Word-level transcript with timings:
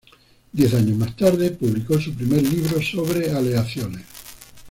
Diez 0.51 0.73
años 0.73 0.97
más 0.97 1.15
tarde 1.15 1.51
publicó 1.51 2.01
su 2.01 2.11
primer 2.15 2.41
libro 2.41 2.81
sobre 2.81 3.29
aleaciones. 3.29 4.01